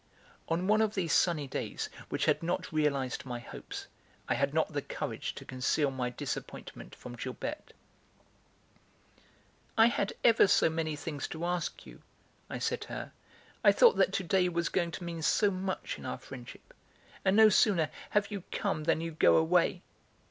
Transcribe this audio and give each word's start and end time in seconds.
On 0.49 0.65
one 0.65 0.81
of 0.81 0.95
these 0.95 1.13
sunny 1.13 1.45
days 1.45 1.87
which 2.09 2.25
had 2.25 2.41
not 2.41 2.71
realised 2.71 3.23
my 3.23 3.37
hopes, 3.37 3.85
I 4.27 4.33
had 4.33 4.51
not 4.51 4.73
the 4.73 4.81
courage 4.81 5.35
to 5.35 5.45
conceal 5.45 5.91
my 5.91 6.09
disappointment 6.09 6.95
from 6.95 7.15
Gilberte. 7.15 7.73
"I 9.77 9.85
had 9.85 10.13
ever 10.23 10.47
so 10.47 10.71
many 10.71 10.95
things 10.95 11.27
to 11.27 11.45
ask 11.45 11.85
you," 11.85 12.01
I 12.49 12.57
said 12.57 12.81
to 12.81 12.87
her; 12.89 13.11
"I 13.63 13.71
thought 13.71 13.95
that 13.97 14.11
to 14.13 14.23
day 14.23 14.49
was 14.49 14.69
going 14.69 14.89
to 14.89 15.03
mean 15.03 15.21
so 15.21 15.51
much 15.51 15.99
in 15.99 16.05
our 16.07 16.17
friendship. 16.17 16.73
And 17.23 17.35
no 17.37 17.49
sooner 17.49 17.91
have 18.09 18.31
you 18.31 18.41
come 18.51 18.85
than 18.85 19.01
you 19.01 19.11
go 19.11 19.37
away! 19.37 19.83